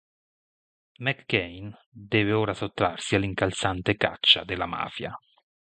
McCain 1.01 1.71
deve 1.87 2.31
ora 2.31 2.55
sottrarsi 2.55 3.13
all'incalzante 3.13 3.97
caccia 3.97 4.43
della 4.43 4.65
mafia. 4.65 5.15